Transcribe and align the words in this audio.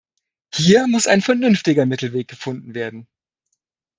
Hier 0.55 0.87
muss 0.87 1.05
ein 1.05 1.21
vernünftiger 1.21 1.85
Mittelweg 1.85 2.27
gefunden 2.27 2.73
werden. 2.73 3.05